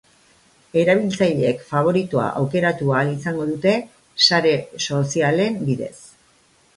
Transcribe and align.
Erabiltzaileek 0.83 1.59
faboritoa 1.73 2.23
aukeratu 2.39 2.87
ahal 2.95 3.11
izango 3.11 3.45
dute 3.51 3.73
sare 4.29 4.55
sozialen 4.87 5.61
bidez. 5.69 5.93